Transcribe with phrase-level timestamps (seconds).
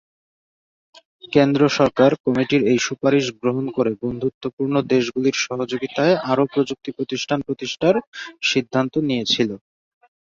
[1.33, 7.95] কেন্দ্র সরকার কমিটির এই সুপারিশ গ্রহণ ক'রে বন্ধুত্বপূর্ণ দেশগুলির সহযোগিতায় আরও প্রযুক্তি প্রতিষ্ঠান প্রতিষ্ঠার
[8.49, 9.49] সিদ্ধান্ত নিয়েছিল।